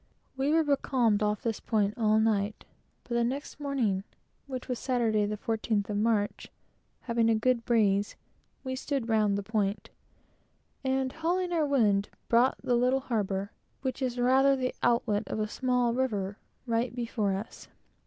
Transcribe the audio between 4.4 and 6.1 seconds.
which was Saturday, the 14th of